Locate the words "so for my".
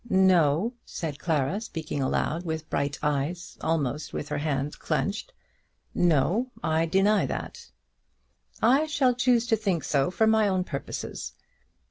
9.83-10.47